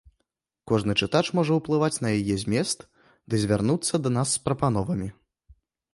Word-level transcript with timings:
Кожны 0.69 0.95
чытач 1.05 1.21
можа 1.39 1.53
ўплываць 1.59 1.99
на 2.05 2.09
яе 2.21 2.35
змест 2.45 2.79
ды 3.35 3.43
звярнуцца 3.45 3.95
да 4.07 4.17
нас 4.19 4.29
з 4.37 4.45
прапановамі. 4.47 5.07